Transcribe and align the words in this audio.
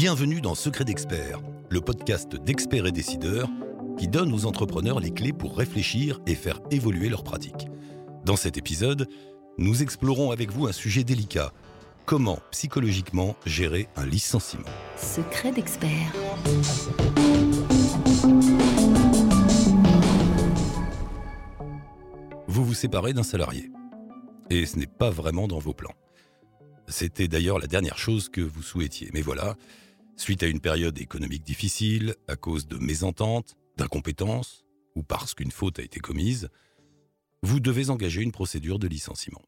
Bienvenue 0.00 0.40
dans 0.40 0.54
Secret 0.54 0.84
d'Expert, 0.84 1.40
le 1.70 1.80
podcast 1.80 2.36
d'experts 2.36 2.86
et 2.86 2.92
décideurs 2.92 3.50
qui 3.98 4.06
donne 4.06 4.32
aux 4.32 4.46
entrepreneurs 4.46 5.00
les 5.00 5.10
clés 5.10 5.32
pour 5.32 5.58
réfléchir 5.58 6.20
et 6.28 6.36
faire 6.36 6.60
évoluer 6.70 7.08
leurs 7.08 7.24
pratiques. 7.24 7.66
Dans 8.24 8.36
cet 8.36 8.56
épisode, 8.56 9.08
nous 9.58 9.82
explorons 9.82 10.30
avec 10.30 10.52
vous 10.52 10.68
un 10.68 10.72
sujet 10.72 11.02
délicat. 11.02 11.52
Comment 12.06 12.38
psychologiquement 12.52 13.34
gérer 13.44 13.88
un 13.96 14.06
licenciement 14.06 14.68
Secret 14.96 15.50
d'expert. 15.50 16.12
Vous 22.46 22.64
vous 22.64 22.74
séparez 22.74 23.14
d'un 23.14 23.24
salarié. 23.24 23.68
Et 24.48 24.64
ce 24.64 24.78
n'est 24.78 24.86
pas 24.86 25.10
vraiment 25.10 25.48
dans 25.48 25.58
vos 25.58 25.74
plans. 25.74 25.96
C'était 26.86 27.26
d'ailleurs 27.26 27.58
la 27.58 27.66
dernière 27.66 27.98
chose 27.98 28.28
que 28.28 28.40
vous 28.40 28.62
souhaitiez. 28.62 29.10
Mais 29.12 29.22
voilà, 29.22 29.56
suite 30.20 30.42
à 30.42 30.46
une 30.46 30.60
période 30.60 30.98
économique 30.98 31.44
difficile, 31.44 32.16
à 32.26 32.36
cause 32.36 32.66
de 32.66 32.76
mésententes, 32.76 33.56
d'incompétence, 33.76 34.64
ou 34.94 35.02
parce 35.02 35.34
qu'une 35.34 35.52
faute 35.52 35.78
a 35.78 35.82
été 35.82 36.00
commise, 36.00 36.48
vous 37.42 37.60
devez 37.60 37.90
engager 37.90 38.22
une 38.22 38.32
procédure 38.32 38.78
de 38.78 38.88
licenciement. 38.88 39.42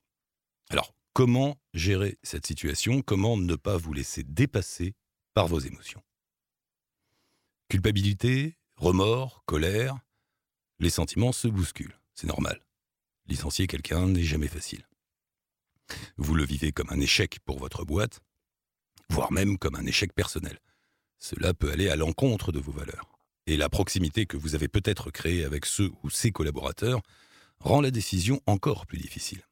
Alors, 0.69 0.95
comment 1.13 1.59
gérer 1.75 2.19
cette 2.23 2.47
situation? 2.47 3.03
Comment 3.03 3.37
ne 3.37 3.57
pas 3.57 3.77
vous 3.77 3.93
laisser 3.93 4.23
dépasser 4.23 4.95
par 5.35 5.49
vos 5.49 5.59
émotions? 5.59 6.03
Culpabilité, 7.69 8.57
remords, 8.77 9.43
colère, 9.47 9.99
les 10.79 10.91
sentiments 10.91 11.33
se 11.33 11.49
bousculent, 11.49 12.01
c'est 12.15 12.27
normal. 12.27 12.65
Licencier 13.27 13.67
quelqu'un 13.67 14.07
n'est 14.09 14.23
jamais 14.23 14.49
facile. 14.49 14.87
Vous 16.17 16.35
le 16.35 16.45
vivez 16.45 16.73
comme 16.73 16.91
un 16.91 17.01
échec 17.01 17.41
pour 17.41 17.59
votre 17.59 17.85
boîte, 17.85 18.21
voire 19.11 19.33
même 19.33 19.59
comme 19.59 19.75
un 19.75 19.87
échec 19.87 20.13
personnel. 20.15 20.59
Cela 21.19 21.53
peut 21.53 21.71
aller 21.71 21.91
à 21.91 21.97
l'encontre 21.97 22.53
de 22.53 22.61
vos 22.61 22.73
valeurs. 22.73 23.19
Et 23.47 23.57
la 23.57 23.69
proximité 23.69 24.27
que 24.27 24.37
vous 24.37 24.55
avez 24.55 24.69
peut-être 24.69 25.11
créée 25.11 25.45
avec 25.45 25.67
ceux 25.67 25.91
ou 26.03 26.11
ses 26.11 26.31
collaborateurs 26.31 27.03
rend 27.59 27.81
la 27.81 27.91
décision 27.91 28.41
encore 28.47 28.87
plus 28.87 28.99
difficile. 28.99 29.43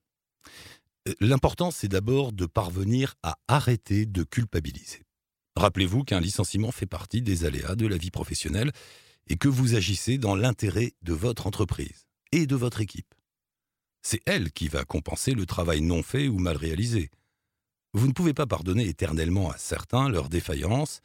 Euh, 1.08 1.14
l'important, 1.20 1.70
c'est 1.70 1.88
d'abord 1.88 2.32
de 2.32 2.46
parvenir 2.46 3.14
à 3.22 3.36
arrêter 3.48 4.06
de 4.06 4.22
culpabiliser. 4.22 5.04
Rappelez-vous 5.56 6.04
qu'un 6.04 6.20
licenciement 6.20 6.70
fait 6.70 6.86
partie 6.86 7.20
des 7.20 7.44
aléas 7.44 7.74
de 7.74 7.86
la 7.86 7.96
vie 7.96 8.12
professionnelle 8.12 8.70
et 9.26 9.36
que 9.36 9.48
vous 9.48 9.74
agissez 9.74 10.16
dans 10.16 10.36
l'intérêt 10.36 10.92
de 11.02 11.12
votre 11.12 11.46
entreprise 11.46 12.06
et 12.32 12.46
de 12.46 12.56
votre 12.56 12.80
équipe. 12.80 13.14
C'est 14.02 14.22
elle 14.26 14.52
qui 14.52 14.68
va 14.68 14.84
compenser 14.84 15.32
le 15.32 15.44
travail 15.44 15.80
non 15.80 16.02
fait 16.02 16.28
ou 16.28 16.38
mal 16.38 16.56
réalisé. 16.56 17.10
Vous 17.94 18.06
ne 18.06 18.12
pouvez 18.12 18.34
pas 18.34 18.46
pardonner 18.46 18.86
éternellement 18.86 19.50
à 19.50 19.56
certains 19.56 20.08
leurs 20.08 20.28
défaillances 20.28 21.00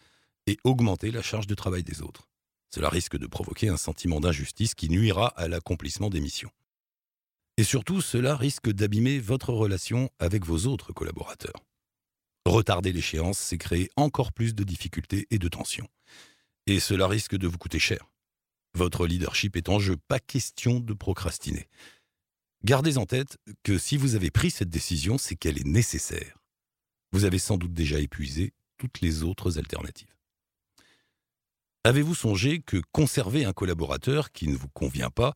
et 0.47 0.57
augmenter 0.63 1.11
la 1.11 1.21
charge 1.21 1.47
de 1.47 1.55
travail 1.55 1.83
des 1.83 2.01
autres. 2.01 2.27
Cela 2.73 2.89
risque 2.89 3.17
de 3.17 3.27
provoquer 3.27 3.69
un 3.69 3.77
sentiment 3.77 4.19
d'injustice 4.19 4.75
qui 4.75 4.89
nuira 4.89 5.27
à 5.27 5.47
l'accomplissement 5.47 6.09
des 6.09 6.19
missions. 6.19 6.51
Et 7.57 7.63
surtout, 7.63 8.01
cela 8.01 8.35
risque 8.35 8.69
d'abîmer 8.71 9.19
votre 9.19 9.53
relation 9.53 10.09
avec 10.19 10.45
vos 10.45 10.65
autres 10.65 10.91
collaborateurs. 10.91 11.63
Retarder 12.45 12.91
l'échéance, 12.91 13.37
c'est 13.37 13.57
créer 13.57 13.89
encore 13.95 14.33
plus 14.33 14.55
de 14.55 14.63
difficultés 14.63 15.27
et 15.29 15.37
de 15.37 15.47
tensions. 15.47 15.87
Et 16.65 16.79
cela 16.79 17.07
risque 17.07 17.37
de 17.37 17.47
vous 17.47 17.57
coûter 17.57 17.79
cher. 17.79 18.09
Votre 18.73 19.05
leadership 19.05 19.55
est 19.55 19.69
en 19.69 19.79
jeu, 19.79 19.95
pas 20.07 20.19
question 20.19 20.79
de 20.79 20.93
procrastiner. 20.93 21.69
Gardez 22.65 22.97
en 22.97 23.05
tête 23.05 23.37
que 23.61 23.77
si 23.77 23.97
vous 23.97 24.15
avez 24.15 24.31
pris 24.31 24.49
cette 24.49 24.69
décision, 24.69 25.17
c'est 25.17 25.35
qu'elle 25.35 25.59
est 25.59 25.67
nécessaire. 25.67 26.42
Vous 27.13 27.25
avez 27.25 27.39
sans 27.39 27.57
doute 27.57 27.73
déjà 27.73 27.99
épuisé 27.99 28.53
toutes 28.77 29.01
les 29.01 29.23
autres 29.23 29.59
alternatives. 29.59 30.13
Avez-vous 31.83 32.15
songé 32.15 32.59
que 32.59 32.81
conserver 32.91 33.45
un 33.45 33.53
collaborateur 33.53 34.31
qui 34.31 34.47
ne 34.47 34.55
vous 34.55 34.69
convient 34.69 35.11
pas 35.11 35.35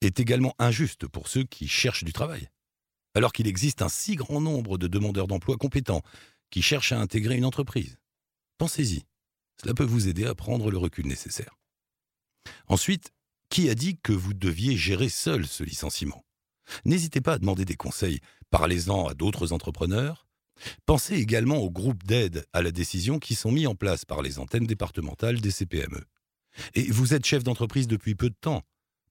est 0.00 0.18
également 0.18 0.54
injuste 0.58 1.06
pour 1.06 1.28
ceux 1.28 1.44
qui 1.44 1.68
cherchent 1.68 2.04
du 2.04 2.12
travail 2.12 2.48
Alors 3.14 3.32
qu'il 3.32 3.46
existe 3.46 3.82
un 3.82 3.88
si 3.88 4.16
grand 4.16 4.40
nombre 4.40 4.78
de 4.78 4.88
demandeurs 4.88 5.28
d'emploi 5.28 5.56
compétents 5.56 6.02
qui 6.50 6.60
cherchent 6.60 6.92
à 6.92 7.00
intégrer 7.00 7.36
une 7.36 7.44
entreprise? 7.44 7.98
Pensez-y, 8.58 9.04
cela 9.60 9.74
peut 9.74 9.84
vous 9.84 10.08
aider 10.08 10.26
à 10.26 10.34
prendre 10.34 10.70
le 10.70 10.78
recul 10.78 11.06
nécessaire. 11.06 11.56
Ensuite, 12.66 13.12
qui 13.48 13.68
a 13.68 13.74
dit 13.74 13.96
que 14.02 14.12
vous 14.12 14.34
deviez 14.34 14.76
gérer 14.76 15.08
seul 15.08 15.46
ce 15.46 15.62
licenciement? 15.62 16.24
N'hésitez 16.84 17.20
pas 17.20 17.34
à 17.34 17.38
demander 17.38 17.64
des 17.64 17.76
conseils, 17.76 18.20
parlez-en 18.50 19.06
à 19.06 19.14
d'autres 19.14 19.52
entrepreneurs. 19.52 20.26
Pensez 20.86 21.16
également 21.16 21.58
aux 21.58 21.70
groupes 21.70 22.04
d'aide 22.04 22.46
à 22.52 22.62
la 22.62 22.70
décision 22.70 23.18
qui 23.18 23.34
sont 23.34 23.50
mis 23.50 23.66
en 23.66 23.74
place 23.74 24.04
par 24.04 24.22
les 24.22 24.38
antennes 24.38 24.66
départementales 24.66 25.40
des 25.40 25.50
CPME. 25.50 26.04
Et 26.74 26.90
vous 26.90 27.14
êtes 27.14 27.26
chef 27.26 27.42
d'entreprise 27.42 27.88
depuis 27.88 28.14
peu 28.14 28.28
de 28.28 28.36
temps. 28.40 28.62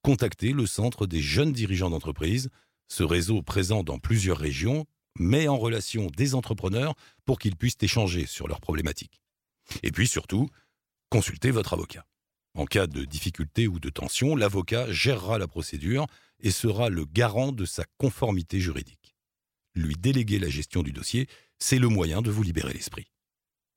Contactez 0.02 0.54
le 0.54 0.66
Centre 0.66 1.08
des 1.08 1.22
jeunes 1.22 1.52
dirigeants 1.52 1.90
d'entreprise. 1.90 2.50
Ce 2.88 3.04
réseau 3.04 3.42
présent 3.42 3.84
dans 3.84 4.00
plusieurs 4.00 4.38
régions 4.38 4.86
met 5.20 5.48
en 5.48 5.58
relation 5.58 6.08
des 6.16 6.36
entrepreneurs 6.36 6.96
pour 7.26 7.40
qu'ils 7.40 7.56
puissent 7.56 7.78
échanger 7.82 8.26
sur 8.26 8.48
leurs 8.48 8.62
problématiques. 8.62 9.22
Et 9.84 9.92
puis 9.92 10.08
surtout, 10.08 10.50
consultez 11.10 11.52
votre 11.52 11.74
avocat. 11.74 12.06
En 12.54 12.66
cas 12.66 12.88
de 12.88 13.06
difficulté 13.06 13.68
ou 13.68 13.80
de 13.80 13.90
tension, 13.90 14.36
l'avocat 14.36 14.92
gérera 14.92 15.38
la 15.38 15.48
procédure 15.48 16.08
et 16.42 16.52
sera 16.52 16.90
le 16.90 17.06
garant 17.06 17.52
de 17.52 17.66
sa 17.66 17.86
conformité 17.98 18.60
juridique. 18.60 19.01
Lui 19.76 19.96
déléguer 19.96 20.40
la 20.40 20.50
gestion 20.50 20.84
du 20.84 20.92
dossier, 20.92 21.28
c'est 21.60 21.80
le 21.80 21.88
moyen 21.88 22.22
de 22.22 22.32
vous 22.32 22.44
libérer 22.44 22.74
l'esprit. 22.74 23.12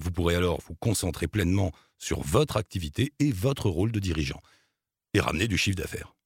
Vous 0.00 0.10
pourrez 0.10 0.34
alors 0.34 0.60
vous 0.66 0.74
concentrer 0.74 1.28
pleinement 1.28 1.72
sur 1.98 2.20
votre 2.22 2.56
activité 2.56 3.12
et 3.18 3.30
votre 3.30 3.68
rôle 3.68 3.92
de 3.92 4.00
dirigeant, 4.00 4.40
et 5.14 5.20
ramener 5.20 5.48
du 5.48 5.56
chiffre 5.56 5.76
d'affaires. 5.76 6.16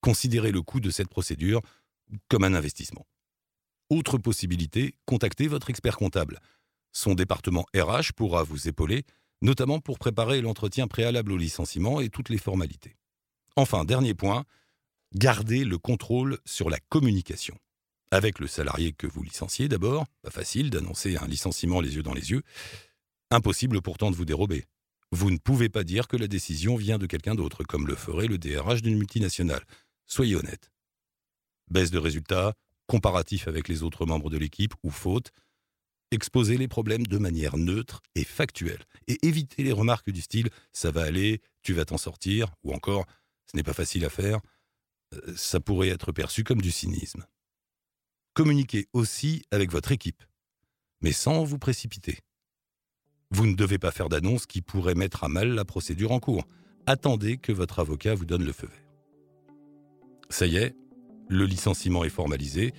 Considérez 0.00 0.52
le 0.52 0.62
coût 0.62 0.80
de 0.80 0.90
cette 0.90 1.08
procédure 1.08 1.60
comme 2.28 2.44
un 2.44 2.54
investissement. 2.54 3.06
Autre 3.90 4.18
possibilité, 4.18 4.94
contactez 5.04 5.46
votre 5.46 5.70
expert 5.70 5.96
comptable. 5.96 6.40
Son 6.92 7.14
département 7.14 7.66
RH 7.76 8.12
pourra 8.16 8.42
vous 8.42 8.68
épauler, 8.68 9.04
notamment 9.42 9.80
pour 9.80 9.98
préparer 9.98 10.40
l'entretien 10.40 10.86
préalable 10.86 11.32
au 11.32 11.36
licenciement 11.36 12.00
et 12.00 12.08
toutes 12.08 12.30
les 12.30 12.38
formalités. 12.38 12.96
Enfin, 13.56 13.84
dernier 13.84 14.14
point, 14.14 14.44
gardez 15.14 15.64
le 15.64 15.78
contrôle 15.78 16.38
sur 16.44 16.70
la 16.70 16.78
communication. 16.88 17.58
Avec 18.14 18.38
le 18.38 18.46
salarié 18.46 18.92
que 18.92 19.08
vous 19.08 19.24
licenciez 19.24 19.66
d'abord, 19.66 20.06
pas 20.22 20.30
facile 20.30 20.70
d'annoncer 20.70 21.16
un 21.16 21.26
licenciement 21.26 21.80
les 21.80 21.96
yeux 21.96 22.04
dans 22.04 22.14
les 22.14 22.30
yeux, 22.30 22.44
impossible 23.32 23.82
pourtant 23.82 24.12
de 24.12 24.14
vous 24.14 24.24
dérober. 24.24 24.66
Vous 25.10 25.32
ne 25.32 25.36
pouvez 25.36 25.68
pas 25.68 25.82
dire 25.82 26.06
que 26.06 26.16
la 26.16 26.28
décision 26.28 26.76
vient 26.76 26.98
de 26.98 27.06
quelqu'un 27.06 27.34
d'autre, 27.34 27.64
comme 27.64 27.88
le 27.88 27.96
ferait 27.96 28.28
le 28.28 28.38
DRH 28.38 28.82
d'une 28.82 28.98
multinationale. 28.98 29.64
Soyez 30.06 30.36
honnête. 30.36 30.70
Baisse 31.72 31.90
de 31.90 31.98
résultats, 31.98 32.54
comparatif 32.86 33.48
avec 33.48 33.66
les 33.66 33.82
autres 33.82 34.06
membres 34.06 34.30
de 34.30 34.38
l'équipe 34.38 34.74
ou 34.84 34.90
faute, 34.90 35.32
exposez 36.12 36.56
les 36.56 36.68
problèmes 36.68 37.08
de 37.08 37.18
manière 37.18 37.56
neutre 37.56 38.00
et 38.14 38.22
factuelle, 38.22 38.84
et 39.08 39.18
évitez 39.26 39.64
les 39.64 39.72
remarques 39.72 40.12
du 40.12 40.20
style⁇ 40.20 40.46
ça 40.72 40.92
va 40.92 41.02
aller, 41.02 41.40
tu 41.62 41.72
vas 41.72 41.84
t'en 41.84 41.98
sortir⁇ 41.98 42.46
ou 42.62 42.74
encore⁇ 42.74 43.02
ce 43.50 43.56
n'est 43.56 43.64
pas 43.64 43.72
facile 43.72 44.04
à 44.04 44.08
faire⁇ 44.08 44.38
euh, 45.14 45.34
ça 45.36 45.58
pourrait 45.58 45.88
être 45.88 46.12
perçu 46.12 46.44
comme 46.44 46.62
du 46.62 46.70
cynisme. 46.70 47.26
Communiquez 48.34 48.88
aussi 48.92 49.44
avec 49.52 49.70
votre 49.70 49.92
équipe, 49.92 50.24
mais 51.00 51.12
sans 51.12 51.44
vous 51.44 51.58
précipiter. 51.58 52.18
Vous 53.30 53.46
ne 53.46 53.54
devez 53.54 53.78
pas 53.78 53.92
faire 53.92 54.08
d'annonce 54.08 54.46
qui 54.46 54.60
pourrait 54.60 54.96
mettre 54.96 55.22
à 55.22 55.28
mal 55.28 55.50
la 55.50 55.64
procédure 55.64 56.10
en 56.10 56.18
cours. 56.18 56.44
Attendez 56.86 57.36
que 57.36 57.52
votre 57.52 57.78
avocat 57.78 58.16
vous 58.16 58.26
donne 58.26 58.44
le 58.44 58.52
feu 58.52 58.66
vert. 58.66 59.52
Ça 60.30 60.46
y 60.46 60.56
est, 60.56 60.74
le 61.28 61.46
licenciement 61.46 62.02
est 62.02 62.10
formalisé. 62.10 62.74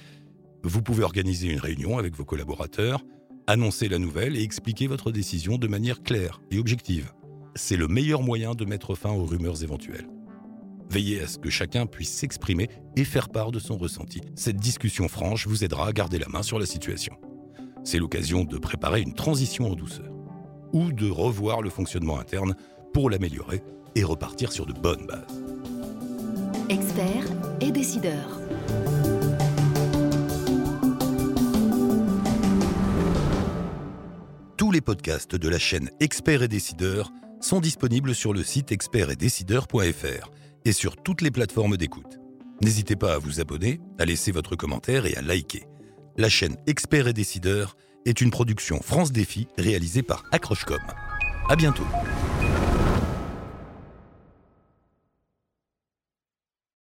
Vous 0.64 0.82
pouvez 0.82 1.04
organiser 1.04 1.48
une 1.48 1.60
réunion 1.60 1.98
avec 1.98 2.16
vos 2.16 2.26
collaborateurs, 2.26 3.06
annoncer 3.48 3.88
la 3.88 3.98
nouvelle 3.98 4.36
et 4.36 4.44
expliquer 4.44 4.88
votre 4.88 5.10
décision 5.10 5.58
de 5.58 5.68
manière 5.68 6.04
claire 6.04 6.42
et 6.52 6.60
objective. 6.60 7.14
C'est 7.56 7.78
le 7.78 7.88
meilleur 7.88 8.24
moyen 8.24 8.56
de 8.56 8.66
mettre 8.66 8.94
fin 8.94 9.12
aux 9.12 9.26
rumeurs 9.26 9.64
éventuelles. 9.64 10.10
Veillez 10.90 11.22
à 11.22 11.28
ce 11.28 11.38
que 11.38 11.50
chacun 11.50 11.86
puisse 11.86 12.12
s'exprimer 12.12 12.70
et 12.96 13.04
faire 13.04 13.30
part 13.30 13.52
de 13.52 13.60
son 13.60 13.78
ressenti. 13.78 14.22
Cette 14.36 14.58
discussion 14.58 15.08
franche 15.08 15.48
vous 15.48 15.64
aidera 15.64 15.88
à 15.88 15.94
garder 15.94 16.20
la 16.20 16.28
main 16.28 16.44
sur 16.44 16.60
la 16.60 16.66
situation. 16.66 17.14
C'est 17.84 18.00
l'occasion 18.00 18.44
de 18.44 18.58
préparer 18.58 19.02
une 19.02 19.14
transition 19.14 19.72
en 19.72 19.76
douceur 19.76 20.12
ou 20.74 20.92
de 20.92 21.10
revoir 21.10 21.62
le 21.62 21.70
fonctionnement 21.70 22.20
interne 22.20 22.56
pour 22.94 23.10
l'améliorer 23.10 23.62
et 23.96 24.04
repartir 24.04 24.52
sur 24.52 24.66
de 24.66 24.74
bonnes 24.74 25.06
bases. 25.06 25.44
Expert 26.70 27.26
et 27.62 27.72
décideur. 27.72 28.40
Tous 34.58 34.72
les 34.72 34.82
podcasts 34.82 35.36
de 35.36 35.50
la 35.50 35.60
chaîne 35.60 35.92
Experts 36.00 36.44
et 36.44 36.48
décideurs 36.48 37.12
sont 37.40 37.60
disponibles 37.60 38.16
sur 38.16 38.34
le 38.34 38.42
site 38.42 38.72
expertsetdecideurs.fr 38.72 40.32
et 40.66 40.72
sur 40.72 40.98
toutes 40.98 41.22
les 41.22 41.32
plateformes 41.32 41.78
d'écoute. 41.78 42.20
N'hésitez 42.62 42.96
pas 42.96 43.14
à 43.14 43.18
vous 43.18 43.40
abonner, 43.40 43.80
à 44.00 44.06
laisser 44.06 44.32
votre 44.32 44.56
commentaire 44.56 45.06
et 45.06 45.16
à 45.16 45.22
liker. 45.22 45.64
La 46.18 46.30
chaîne 46.30 46.58
Experts 46.68 47.08
et 47.08 47.14
décideurs 47.14 47.78
est 48.06 48.22
une 48.22 48.32
production 48.32 48.80
France 48.82 49.12
Défi 49.12 49.48
réalisée 49.58 50.04
par 50.04 50.24
Accrochecom. 50.32 50.80
À 51.50 51.56
bientôt. 51.56 51.86